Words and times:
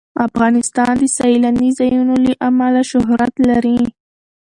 افغانستان 0.27 0.93
د 1.01 1.03
سیلانی 1.17 1.69
ځایونه 1.79 2.15
له 2.25 2.33
امله 2.47 2.81
شهرت 2.91 3.33
لري. 3.49 3.79